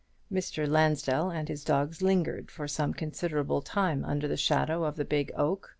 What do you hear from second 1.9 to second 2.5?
lingered